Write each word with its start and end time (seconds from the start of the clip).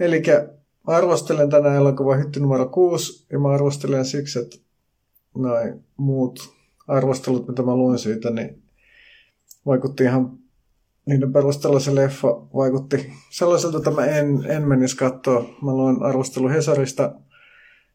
Eli 0.00 0.22
arvostelen 0.86 1.50
tänään 1.50 1.76
elokuva 1.76 2.16
hytti 2.16 2.40
numero 2.40 2.66
6, 2.66 3.26
ja 3.32 3.38
mä 3.38 3.48
arvostelen 3.48 4.04
siksi, 4.04 4.38
että 4.38 4.56
noin 5.34 5.84
muut 5.96 6.54
arvostelut, 6.88 7.48
mitä 7.48 7.62
mä 7.62 7.76
luin 7.76 7.98
siitä, 7.98 8.30
niin 8.30 8.62
vaikutti 9.66 10.04
ihan 10.04 10.38
niiden 11.06 11.32
perusteella 11.32 11.80
se 11.80 11.94
leffa 11.94 12.28
vaikutti 12.54 13.12
sellaiselta, 13.30 13.78
että 13.78 13.90
mä 13.90 14.06
en, 14.06 14.44
en 14.48 14.68
menisi 14.68 14.96
katsoa. 14.96 15.40
Mä 15.62 15.74
luin 15.74 16.02
arvostelu 16.02 16.48
Hesarista. 16.48 17.14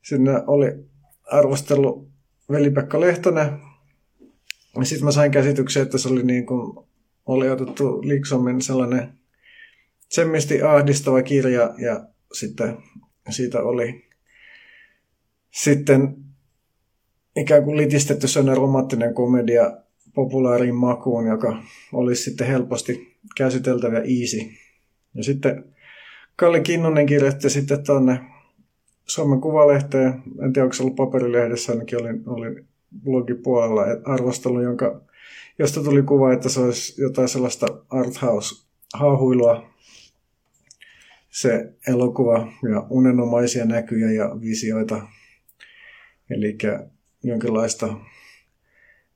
Sinne 0.01 0.43
oli 0.47 0.85
arvostelu 1.31 2.07
Veli-Pekka 2.51 2.99
Lehtonen. 2.99 3.59
Sitten 4.83 5.05
mä 5.05 5.11
sain 5.11 5.31
käsityksen, 5.31 5.83
että 5.83 5.97
se 5.97 6.09
oli 6.09 6.23
niin 6.23 6.45
kuin, 6.45 6.85
oli 7.25 7.49
otettu 7.49 8.01
Liksommin 8.01 8.61
sellainen 8.61 9.13
semmisti 10.15 10.61
ahdistava 10.61 11.21
kirja 11.21 11.73
ja 11.77 12.07
sitten 12.33 12.77
siitä 13.29 13.61
oli 13.63 14.05
sitten 15.51 16.15
ikään 17.35 17.63
kuin 17.63 17.77
litistetty 17.77 18.27
sellainen 18.27 18.57
romanttinen 18.57 19.13
komedia 19.13 19.77
populaariin 20.13 20.75
makuun, 20.75 21.27
joka 21.27 21.63
olisi 21.93 22.23
sitten 22.23 22.47
helposti 22.47 23.17
käsiteltävä 23.37 23.97
easy. 23.97 24.39
Ja 25.13 25.23
sitten 25.23 25.65
Kalli 26.35 26.61
Kinnunen 26.61 27.05
kirjoitti 27.05 27.49
sitten 27.49 27.83
tuonne 27.85 28.19
Suomen 29.05 29.41
Kuvalehteen, 29.41 30.23
en 30.43 30.53
tiedä 30.53 30.63
onko 30.63 30.73
se 30.73 30.83
ollut 30.83 30.95
paperilehdessä, 30.95 31.71
ainakin 31.71 32.01
oli, 32.01 32.09
oli 32.25 32.65
blogipuolella 33.03 33.83
arvostelu, 34.05 34.61
jonka, 34.61 35.01
josta 35.59 35.83
tuli 35.83 36.03
kuva, 36.03 36.33
että 36.33 36.49
se 36.49 36.59
olisi 36.59 37.01
jotain 37.01 37.27
sellaista 37.27 37.67
arthouse-haahuilua, 37.89 39.74
se 41.35 41.73
elokuva 41.87 42.47
ja 42.73 42.87
unenomaisia 42.89 43.65
näkyjä 43.65 44.11
ja 44.11 44.41
visioita. 44.41 45.07
Eli 46.29 46.57
jonkinlaista 47.23 47.95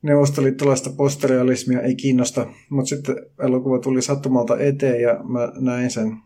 neuvostoliittolaista 0.02 0.89
postrealismia 0.89 1.81
ei 1.81 1.95
kiinnosta, 1.95 2.48
mutta 2.70 2.89
sitten 2.89 3.16
elokuva 3.44 3.80
tuli 3.80 4.02
sattumalta 4.02 4.59
eteen 4.59 5.02
ja 5.02 5.23
mä 5.23 5.52
näin 5.56 5.92
sen. 5.92 6.17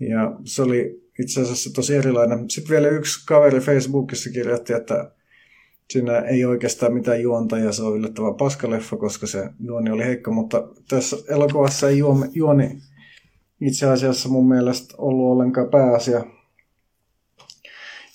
Ja 0.00 0.36
se 0.44 0.62
oli 0.62 1.02
itse 1.18 1.40
asiassa 1.40 1.72
tosi 1.72 1.94
erilainen. 1.94 2.50
Sitten 2.50 2.70
vielä 2.70 2.88
yksi 2.88 3.26
kaveri 3.26 3.60
Facebookissa 3.60 4.30
kirjoitti, 4.30 4.72
että 4.72 5.12
siinä 5.90 6.18
ei 6.18 6.44
oikeastaan 6.44 6.94
mitään 6.94 7.22
juonta 7.22 7.58
ja 7.58 7.72
se 7.72 7.82
on 7.82 7.96
yllättävän 7.96 8.34
paskaleffa, 8.34 8.96
koska 8.96 9.26
se 9.26 9.50
juoni 9.60 9.90
oli 9.90 10.04
heikko, 10.04 10.30
mutta 10.30 10.68
tässä 10.88 11.16
elokuvassa 11.28 11.88
ei 11.88 11.98
juoni 12.34 12.82
itse 13.66 13.86
asiassa 13.86 14.28
mun 14.28 14.48
mielestä 14.48 14.94
ollut 14.98 15.32
ollenkaan 15.32 15.68
pääasia. 15.68 16.24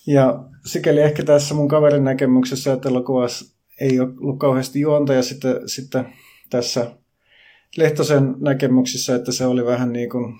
Ja 0.08 0.44
sikäli 0.66 1.02
ehkä 1.02 1.24
tässä 1.24 1.56
mun 1.56 1.68
kaverin 1.68 2.04
näkemyksessä, 2.04 2.74
että 2.74 2.90
elokuvassa 2.90 3.58
ei 3.82 4.00
ole 4.00 4.10
ollut 4.22 4.40
kauheasti 4.40 4.80
juonta 4.80 5.14
ja 5.14 5.24
sitten, 5.24 5.70
sitten 5.70 6.06
tässä 6.50 6.92
Lehtosen 7.78 8.36
näkemyksissä, 8.40 9.16
että 9.16 9.32
se 9.32 9.46
oli 9.46 9.66
vähän 9.66 9.94
niin 9.94 10.10
kuin 10.10 10.36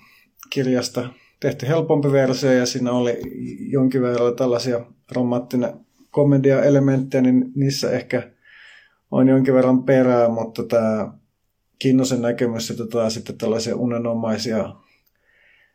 kirjasta 0.50 1.08
tehty 1.40 1.68
helpompi 1.68 2.12
versio 2.12 2.52
ja 2.52 2.66
siinä 2.66 2.92
oli 2.92 3.20
jonkin 3.70 4.02
verran 4.02 4.36
tällaisia 4.36 4.80
romanttinen 5.12 5.72
komedia-elementtejä, 6.10 7.22
niin 7.22 7.52
niissä 7.54 7.90
ehkä 7.90 8.30
on 9.10 9.28
jonkin 9.28 9.54
verran 9.54 9.82
perää, 9.82 10.28
mutta 10.28 10.62
tämä 10.62 11.12
Kinnosen 11.78 12.22
näkemys, 12.22 12.70
että 12.70 12.86
tämä 12.86 13.10
sitten 13.10 13.38
tällaisia 13.38 13.76
unenomaisia 13.76 14.74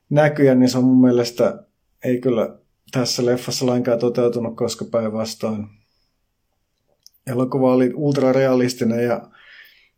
näkyjä, 0.10 0.56
niin 0.56 0.70
se 0.70 0.78
on 0.78 0.84
mun 0.84 1.02
mielestä 1.02 1.64
ei 2.04 2.22
kyllä 2.22 2.58
tässä 2.92 3.26
leffassa 3.26 3.66
lainkaan 3.66 4.00
toteutunut, 4.00 4.56
koska 4.56 4.86
päinvastoin 4.86 5.68
elokuva 7.28 7.74
oli 7.74 7.92
ultrarealistinen 7.96 9.04
ja 9.04 9.28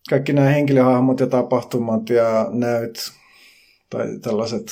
kaikki 0.09 0.33
nämä 0.33 0.49
henkilöhahmot 0.49 1.19
ja 1.19 1.27
tapahtumat 1.27 2.09
ja 2.09 2.47
näyt 2.51 3.11
tai 3.89 4.19
tällaiset 4.21 4.65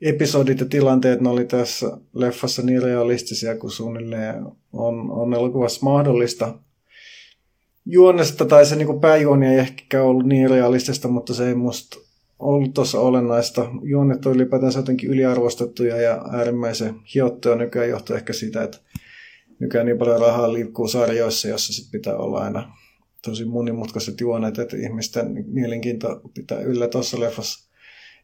episodit 0.00 0.60
ja 0.60 0.66
tilanteet, 0.66 1.20
ne 1.20 1.28
oli 1.28 1.44
tässä 1.44 1.98
leffassa 2.14 2.62
niin 2.62 2.82
realistisia 2.82 3.56
kuin 3.56 3.70
suunnilleen 3.70 4.46
on, 4.72 5.10
on 5.10 5.34
elokuvassa 5.34 5.80
mahdollista. 5.84 6.58
Juonesta 7.86 8.44
tai 8.44 8.66
se 8.66 8.76
niin 8.76 9.00
pääjuoni 9.00 9.46
ei 9.46 9.58
ehkä 9.58 10.02
ollut 10.02 10.26
niin 10.26 10.50
realistista, 10.50 11.08
mutta 11.08 11.34
se 11.34 11.48
ei 11.48 11.54
musta 11.54 11.96
ollut 12.38 12.74
tuossa 12.74 13.00
olennaista. 13.00 13.70
Juonet 13.82 14.26
on 14.26 14.34
ylipäätänsä 14.34 14.78
jotenkin 14.78 15.10
yliarvostettuja 15.10 15.96
ja 15.96 16.24
äärimmäisen 16.32 16.94
hiottuja 17.14 17.56
nykyään 17.56 17.88
johtuu 17.88 18.16
ehkä 18.16 18.32
siitä, 18.32 18.62
että 18.62 18.78
nykyään 19.58 19.86
niin 19.86 19.98
paljon 19.98 20.20
rahaa 20.20 20.52
liikkuu 20.52 20.88
sarjoissa, 20.88 21.48
jossa 21.48 21.72
sit 21.72 21.90
pitää 21.90 22.16
olla 22.16 22.38
aina 22.38 22.72
tosi 23.24 23.44
monimutkaiset 23.44 24.20
juonet, 24.20 24.58
että 24.58 24.76
ihmisten 24.76 25.44
mielenkiinto 25.46 26.20
pitää 26.34 26.60
yllä 26.60 26.88
tuossa 26.88 27.20
leffassa. 27.20 27.70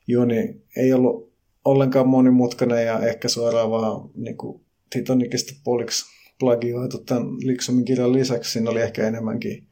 Juoni 0.06 0.60
ei 0.76 0.92
ollut 0.92 1.32
ollenkaan 1.64 2.08
monimutkainen 2.08 2.86
ja 2.86 3.00
ehkä 3.00 3.28
suoraan 3.28 3.70
vaan 3.70 4.10
niin 4.14 4.36
kuin 4.36 4.60
Titanicista 4.90 5.52
puoliksi 5.64 6.04
plagioitu 6.38 6.98
tämän 6.98 7.26
Liksomin 7.44 7.84
kirjan 7.84 8.12
lisäksi. 8.12 8.50
Siinä 8.50 8.70
oli 8.70 8.80
ehkä 8.80 9.06
enemmänkin 9.06 9.66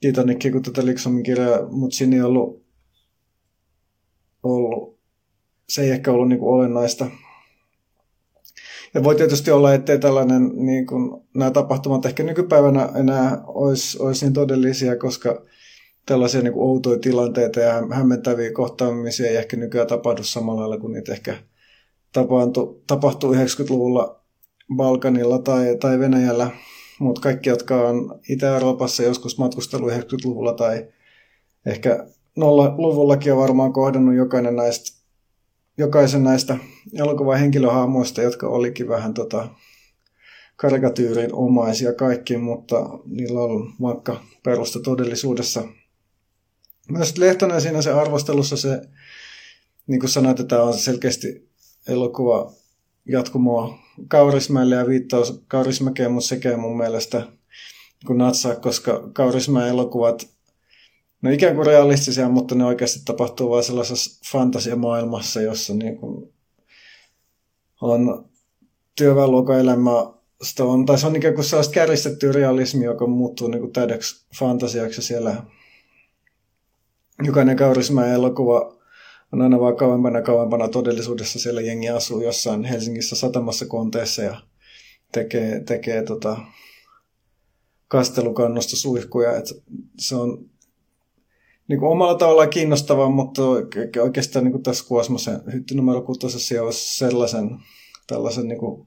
Titanicia 0.00 0.52
kuin 0.52 0.62
tätä 0.62 0.86
Liksomin 0.86 1.22
kirjaa, 1.22 1.68
mutta 1.70 1.96
siinä 1.96 2.16
ei 2.16 2.22
ollut, 2.22 2.65
ollut 4.50 4.98
se 5.68 5.82
ei 5.82 5.90
ehkä 5.90 6.12
ollut 6.12 6.28
niin 6.28 6.38
kuin 6.38 6.54
olennaista 6.54 7.06
ja 8.94 9.04
voi 9.04 9.14
tietysti 9.14 9.50
olla, 9.50 9.74
ettei 9.74 9.98
tällainen, 9.98 10.50
niin 10.54 10.86
kuin, 10.86 11.22
nämä 11.34 11.50
tapahtumat 11.50 12.06
ehkä 12.06 12.22
nykypäivänä 12.22 12.88
enää 12.94 13.42
olisi, 13.46 14.02
olisi 14.02 14.24
niin 14.24 14.32
todellisia, 14.32 14.96
koska 14.96 15.42
tällaisia 16.06 16.42
niin 16.42 16.52
kuin 16.52 16.68
outoja 16.68 16.98
tilanteita 16.98 17.60
ja 17.60 17.82
hämmentäviä 17.90 18.52
kohtaamisia 18.52 19.26
ei 19.26 19.36
ehkä 19.36 19.56
nykyään 19.56 19.86
tapahdu 19.86 20.22
samalla 20.22 20.60
lailla 20.60 20.78
kuin 20.78 20.92
niitä 20.92 21.12
ehkä 21.12 21.36
tapahtuu, 22.12 22.82
tapahtuu 22.86 23.34
90-luvulla 23.34 24.20
Balkanilla 24.76 25.38
tai, 25.38 25.76
tai 25.80 25.98
Venäjällä. 25.98 26.50
Mutta 26.98 27.20
kaikki, 27.20 27.48
jotka 27.48 27.88
on 27.88 28.20
Itä-Euroopassa 28.28 29.02
joskus 29.02 29.38
matkustellut 29.38 29.92
90-luvulla 29.92 30.52
tai 30.52 30.86
ehkä 31.66 32.06
luvullakin 32.76 33.32
on 33.32 33.38
varmaan 33.38 33.72
kohdannut 33.72 34.14
jokainen 34.14 34.56
näistä 34.56 34.96
jokaisen 35.78 36.24
näistä 36.24 36.56
elokuvan 36.94 37.38
henkilöhahmoista, 37.38 38.22
jotka 38.22 38.48
olikin 38.48 38.88
vähän 38.88 39.14
tota, 39.14 39.48
karikatyyrin 40.56 41.34
omaisia 41.34 41.92
kaikki, 41.92 42.36
mutta 42.36 42.98
niillä 43.04 43.40
on 43.40 43.72
vaikka 43.82 44.20
perusta 44.42 44.80
todellisuudessa. 44.80 45.64
Myös 46.90 47.18
Lehtonen 47.18 47.60
siinä 47.60 47.82
se 47.82 47.92
arvostelussa 47.92 48.56
se, 48.56 48.80
niin 49.86 50.00
kuin 50.00 50.10
sanoit, 50.10 50.40
että 50.40 50.56
tämä 50.56 50.68
on 50.68 50.74
selkeästi 50.74 51.48
elokuva 51.88 52.52
jatkumoa 53.08 53.78
Kaurismäelle 54.08 54.74
ja 54.74 54.86
viittaus 54.86 55.44
Kaurismäkeen, 55.48 56.12
mutta 56.12 56.28
sekä 56.28 56.56
mun 56.56 56.76
mielestä 56.76 57.22
kun 58.06 58.18
natsaa, 58.18 58.54
koska 58.54 59.10
Kaurismäen 59.12 59.68
elokuvat 59.68 60.35
no 61.26 61.34
ikään 61.34 61.54
kuin 61.54 61.66
realistisia, 61.66 62.28
mutta 62.28 62.54
ne 62.54 62.64
oikeasti 62.64 63.00
tapahtuu 63.04 63.50
vain 63.50 63.64
sellaisessa 63.64 64.20
fantasiamaailmassa, 64.32 65.40
jossa 65.40 65.74
niin 65.74 65.96
kuin 65.96 66.32
on 67.80 68.28
työväenluokan 68.96 69.60
elämä 69.60 69.90
on, 70.60 70.86
tai 70.86 70.98
se 70.98 71.06
on 71.06 71.16
ikään 71.16 71.34
kuin 71.34 71.44
sellaista 71.44 71.74
kärjistettyä 71.74 72.32
realismi, 72.32 72.84
joka 72.84 73.06
muuttuu 73.06 73.48
niin 73.48 73.60
kuin 73.60 73.72
täydeksi 73.72 74.26
fantasiaksi 74.38 75.02
siellä 75.02 75.42
jokainen 77.22 77.56
Kaurismäen 77.56 78.12
elokuva 78.12 78.76
on 79.32 79.42
aina 79.42 79.60
vaan 79.60 79.76
kauempana 79.76 80.22
kauempana 80.22 80.68
todellisuudessa 80.68 81.38
siellä 81.38 81.60
jengi 81.60 81.88
asuu 81.88 82.20
jossain 82.20 82.64
Helsingissä 82.64 83.16
satamassa 83.16 83.66
konteessa 83.66 84.22
ja 84.22 84.40
tekee, 85.12 85.60
tekee 85.60 86.02
tota 86.02 86.36
kastelukannosta 87.88 88.76
suihkuja. 88.76 89.36
Et 89.36 89.44
se 89.98 90.14
on 90.14 90.50
niin 91.68 91.80
kuin 91.80 91.90
omalla 91.92 92.14
tavallaan 92.14 92.50
kiinnostavaa, 92.50 93.10
mutta 93.10 93.42
oikeastaan 94.02 94.44
niin 94.44 94.52
kuin 94.52 94.62
tässä 94.62 94.84
Kuosmosen 94.88 95.40
hytti 95.52 95.74
numero 95.74 96.02
kuutosessa 96.02 96.62
olisi 96.62 96.96
sellaisen 96.96 97.50
tällaisen 98.06 98.48
niin 98.48 98.58
kuin 98.58 98.86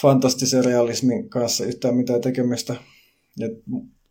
fantastisen 0.00 0.64
realismin 0.64 1.30
kanssa 1.30 1.64
yhtään 1.64 1.94
mitään 1.94 2.20
tekemistä. 2.20 2.76
Ja 3.38 3.48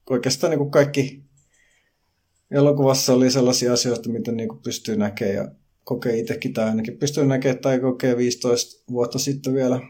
oikeastaan 0.10 0.52
niin 0.52 0.60
kuin 0.60 0.72
kaikki 0.72 1.24
elokuvassa 2.52 3.14
oli 3.14 3.32
sellaisia 3.32 3.74
asioita, 3.74 4.10
mitä 4.10 4.32
niin 4.32 4.50
kuin 4.50 4.62
pystyy 4.64 4.96
näkemään 4.96 5.36
ja 5.36 5.52
kokee 5.84 6.20
itsekin 6.20 6.54
tai 6.54 6.66
ainakin 6.66 6.98
pystyy 6.98 7.26
näkemään 7.26 7.62
tai 7.62 7.80
kokee 7.80 8.18
15 8.18 8.84
vuotta 8.92 9.20
sitten 9.20 9.54
vielä, 9.54 9.82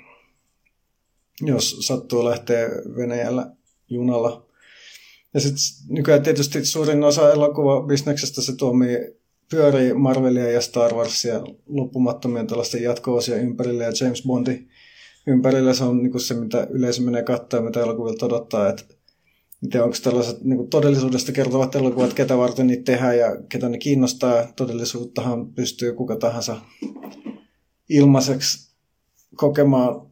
jos 1.42 1.88
sattuu 1.88 2.26
lähteä 2.26 2.70
Venäjällä 2.98 3.52
junalla 3.90 4.53
ja 5.34 5.40
sitten 5.40 5.96
nykyään 5.96 6.24
tietysti 6.24 6.66
suurin 6.66 7.04
osa 7.04 7.34
elokuvabisneksestä 7.34 8.42
se 8.42 8.56
toimii 8.56 8.98
pyörii 9.50 9.94
Marvelia 9.94 10.52
ja 10.52 10.62
Star 10.62 10.94
Warsia 10.94 11.42
loppumattomien 11.68 12.48
tällaisten 12.48 12.84
jatko-osia 12.84 13.36
ympärillä 13.36 13.84
ja 13.84 13.92
James 14.02 14.24
Bondi 14.24 14.68
ympärillä. 15.28 15.74
Se 15.74 15.84
on 15.84 16.04
niin 16.04 16.20
se, 16.20 16.34
mitä 16.34 16.68
yleisö 16.70 17.02
menee 17.02 17.24
katsoa 17.24 17.60
ja 17.60 17.64
mitä 17.64 17.80
elokuvilta 17.80 18.26
odottaa. 18.26 18.70
Että 18.70 18.84
miten 19.62 19.84
onko 19.84 19.96
tällaiset 20.04 20.44
niin 20.44 20.70
todellisuudesta 20.70 21.32
kertovat 21.32 21.76
elokuvat, 21.76 22.14
ketä 22.14 22.38
varten 22.38 22.68
niitä 22.68 22.84
tehdään 22.84 23.18
ja 23.18 23.42
ketä 23.50 23.70
ne 23.70 23.78
kiinnostaa. 23.78 24.54
Todellisuuttahan 24.56 25.54
pystyy 25.54 25.94
kuka 25.94 26.16
tahansa 26.16 26.62
ilmaiseksi 27.90 28.76
kokemaan 29.36 30.08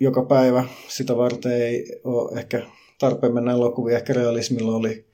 joka 0.00 0.22
päivä. 0.22 0.64
Sitä 0.88 1.16
varten 1.16 1.52
ei 1.52 2.00
ole 2.04 2.40
ehkä 2.40 2.66
tarpeen 2.98 3.34
mennä 3.34 3.52
elokuviin. 3.52 3.96
Ehkä 3.96 4.12
realismilla 4.12 4.76
oli 4.76 5.06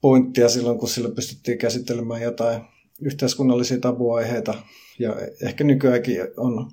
pointtia 0.00 0.48
silloin, 0.48 0.78
kun 0.78 0.88
sillä 0.88 1.14
pystyttiin 1.14 1.58
käsittelemään 1.58 2.22
jotain 2.22 2.62
yhteiskunnallisia 3.00 3.80
tabuaiheita. 3.80 4.54
Ja 4.98 5.16
ehkä 5.42 5.64
nykyäänkin 5.64 6.20
on 6.36 6.70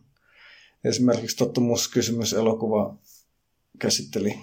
esimerkiksi 0.83 1.37
tottumuskysymys 1.37 2.33
elokuva 2.33 2.97
käsitteli 3.79 4.35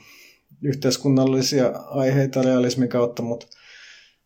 yhteiskunnallisia 0.63 1.69
aiheita 1.69 2.43
realismin 2.43 2.89
kautta, 2.89 3.23
mutta 3.23 3.47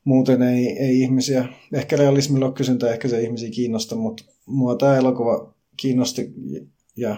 muuten 0.05 0.43
ei, 0.43 0.67
ei 0.67 1.01
ihmisiä, 1.01 1.49
ehkä 1.73 1.97
realismilla 1.97 2.47
ole 2.47 2.55
kysyntä, 2.55 2.91
ehkä 2.91 3.09
se 3.09 3.23
ihmisiä 3.23 3.51
kiinnosta, 3.51 3.97
mutta 3.97 4.25
mua 4.47 4.77
tämä 4.77 4.97
elokuva 4.97 5.55
kiinnosti 5.77 6.33
ja 6.97 7.17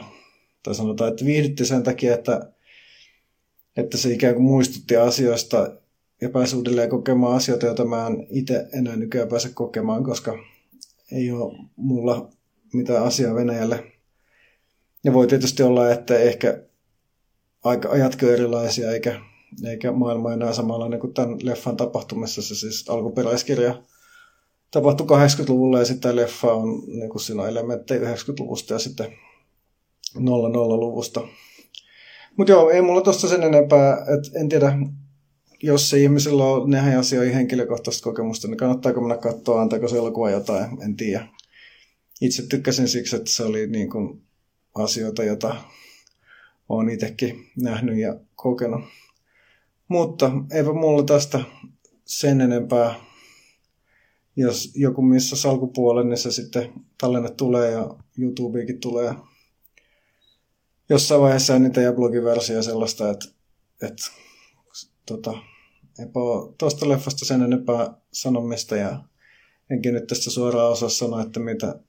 tai 0.62 0.74
sanotaan, 0.74 1.10
että 1.10 1.24
viihdytti 1.24 1.64
sen 1.64 1.82
takia, 1.82 2.14
että, 2.14 2.52
että 3.76 3.96
se 3.96 4.10
ikään 4.10 4.34
kuin 4.34 4.44
muistutti 4.44 4.96
asioista 4.96 5.70
ja 6.20 6.28
pääsi 6.28 6.56
uudelleen 6.56 6.90
kokemaan 6.90 7.36
asioita, 7.36 7.66
joita 7.66 7.84
mä 7.84 8.06
en 8.06 8.26
itse 8.30 8.66
enää 8.72 8.96
nykyään 8.96 9.28
pääse 9.28 9.48
kokemaan, 9.48 10.04
koska 10.04 10.38
ei 11.12 11.32
ole 11.32 11.58
mulla 11.76 12.28
mitään 12.72 13.04
asiaa 13.04 13.34
Venäjälle. 13.34 13.92
Ja 15.04 15.12
voi 15.12 15.26
tietysti 15.26 15.62
olla, 15.62 15.90
että 15.90 16.18
ehkä 16.18 16.62
aika 17.64 17.88
ajatkin 17.88 18.28
erilaisia, 18.28 18.90
eikä, 18.90 19.20
eikä 19.64 19.92
maailma 19.92 20.32
enää 20.32 20.52
samanlainen 20.52 21.00
kuin 21.00 21.14
tämän 21.14 21.38
leffan 21.42 21.76
tapahtumassa. 21.76 22.42
Se 22.42 22.54
siis 22.54 22.88
alkuperäiskirja 22.88 23.82
tapahtui 24.70 25.06
80-luvulla 25.06 25.78
ja 25.78 25.84
sitten 25.84 26.16
leffa 26.16 26.52
on 26.52 26.82
niin 26.86 27.10
kuin 27.10 27.22
siinä 27.22 27.48
elementtejä 27.48 28.14
90-luvusta 28.14 28.72
ja 28.72 28.78
sitten 28.78 29.12
00-luvusta. 30.16 31.20
Mutta 32.40 32.52
joo, 32.52 32.70
ei 32.70 32.82
mulla 32.82 33.00
tosta 33.00 33.28
sen 33.28 33.42
enempää, 33.42 33.94
että 33.94 34.40
en 34.40 34.48
tiedä, 34.48 34.78
jos 35.62 35.90
se 35.90 35.98
ihmisellä 35.98 36.44
on 36.44 36.70
näihin 36.70 36.98
asioihin 36.98 37.34
henkilökohtaista 37.34 38.02
kokemusta, 38.02 38.48
niin 38.48 38.56
kannattaako 38.56 39.00
mennä 39.00 39.16
katsoa, 39.16 39.62
antaako 39.62 39.88
se 39.88 39.96
elokuva 39.96 40.30
jotain, 40.30 40.82
en 40.82 40.96
tiedä. 40.96 41.28
Itse 42.20 42.46
tykkäsin 42.46 42.88
siksi, 42.88 43.16
että 43.16 43.30
se 43.30 43.42
oli 43.44 43.66
niin 43.66 43.90
kuin 43.90 44.22
asioita, 44.74 45.24
joita 45.24 45.56
olen 46.68 46.88
itsekin 46.88 47.50
nähnyt 47.56 47.98
ja 47.98 48.20
kokenut. 48.34 48.80
Mutta 49.88 50.30
eipä 50.52 50.72
mulla 50.72 51.02
tästä 51.02 51.40
sen 52.04 52.40
enempää. 52.40 52.94
Jos 54.36 54.72
joku 54.74 55.02
missä 55.02 55.36
salkupuolen, 55.36 56.08
niin 56.08 56.18
se 56.18 56.30
sitten 56.30 56.72
tallenne 57.00 57.30
tulee 57.30 57.70
ja 57.70 57.94
YouTubeenkin 58.18 58.80
tulee 58.80 59.14
jossain 60.90 61.20
vaiheessa 61.20 61.58
niitä 61.58 61.80
ja 61.80 61.92
blogiversio 61.92 62.62
sellaista, 62.62 63.10
että, 63.10 63.26
että 63.82 64.10
tota, 65.06 65.30
eipä 65.98 66.20
tuosta 66.58 66.88
leffasta 66.88 67.24
sen 67.24 67.42
enempää 67.42 67.94
sanomista 68.12 68.76
ja 68.76 69.04
enkin 69.70 69.94
nyt 69.94 70.06
tästä 70.06 70.30
suoraan 70.30 70.72
osaa 70.72 70.88
sanoa, 70.88 71.22
että 71.22 71.40
mitä 71.40 71.80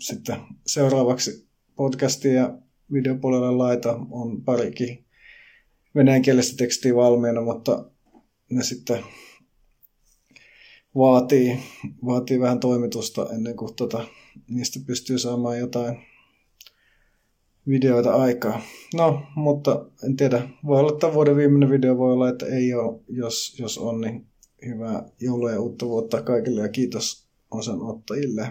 sitten 0.00 0.36
seuraavaksi 0.66 1.48
podcastia 1.76 2.32
ja 2.32 2.58
videopuolelle 2.92 3.50
laita. 3.50 3.98
On 4.10 4.44
parikin 4.44 5.04
venäjänkielistä 5.94 6.56
tekstiä 6.56 6.94
valmiina, 6.94 7.40
mutta 7.40 7.90
ne 8.50 8.62
sitten 8.62 9.04
vaatii, 10.94 11.58
vaatii 12.04 12.40
vähän 12.40 12.60
toimitusta 12.60 13.28
ennen 13.34 13.56
kuin 13.56 13.74
tota, 13.74 14.04
niistä 14.50 14.80
pystyy 14.86 15.18
saamaan 15.18 15.58
jotain 15.58 16.11
videoita 17.68 18.14
aikaa. 18.14 18.60
No, 18.94 19.22
mutta 19.36 19.84
en 20.04 20.16
tiedä. 20.16 20.48
Voi 20.66 20.80
olla 20.80 20.92
että 20.92 21.14
vuoden 21.14 21.36
viimeinen 21.36 21.70
video, 21.70 21.98
voi 21.98 22.12
olla, 22.12 22.28
että 22.28 22.46
ei 22.46 22.74
ole. 22.74 23.00
Jos, 23.08 23.56
jos 23.58 23.78
on, 23.78 24.00
niin 24.00 24.26
hyvää 24.66 25.08
joulua 25.20 25.50
ja 25.50 25.60
uutta 25.60 25.86
vuotta 25.86 26.22
kaikille 26.22 26.60
ja 26.60 26.68
kiitos 26.68 27.26
osanottajille. 27.50 28.48